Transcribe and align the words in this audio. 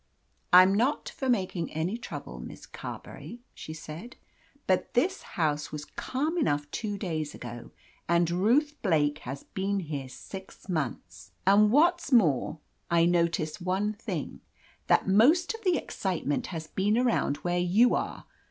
"I'm 0.51 0.73
not 0.73 1.09
for 1.09 1.29
making 1.29 1.71
any 1.73 1.95
trouble. 1.95 2.39
Miss 2.39 2.65
Car 2.65 2.97
| 3.01 3.03
berry," 3.03 3.41
she 3.53 3.71
said, 3.71 4.15
"but 4.65 4.95
this 4.95 5.21
house 5.37 5.71
was 5.71 5.85
calm 5.85 6.39
enough 6.39 6.61
until 6.63 6.69
two 6.71 6.97
days 6.97 7.35
ago, 7.35 7.69
and 8.09 8.31
Ruth 8.31 8.75
Blake 8.81 9.19
has 9.29 9.43
been 9.43 9.81
here 9.81 10.09
six 10.09 10.67
months, 10.67 11.33
and 11.45 11.69
what's 11.71 12.11
more, 12.11 12.57
I 12.89 13.05
77 13.05 13.11
THE 13.11 13.19
AMAZING 13.19 13.27
ADVENTURES 13.27 13.39
notice 13.39 13.61
one 13.61 13.93
thing. 13.93 14.41
The 14.87 15.01
most 15.05 15.53
of 15.53 15.63
the 15.63 15.77
excitement 15.77 16.47
has 16.47 16.65
been 16.65 16.97
around 16.97 17.37
where 17.37 17.59
you 17.59 17.93
are. 17.93 18.25